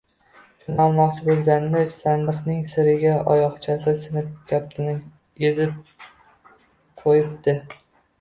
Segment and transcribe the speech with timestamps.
[0.61, 4.95] Shuni olmoqchi bo‘lganida, sandiqning chirigan oyoqchasi sinib, kaptini
[5.51, 5.77] ezib
[7.03, 7.55] qo‘yibdi